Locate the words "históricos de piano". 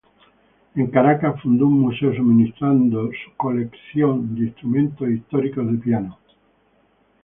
5.07-6.17